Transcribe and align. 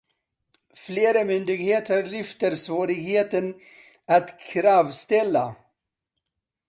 Flera 0.83 1.23
myndigheter 1.25 2.01
lyfter 2.11 2.55
svårigheten 2.57 3.55
att 4.05 4.39
kravställa. 4.39 5.55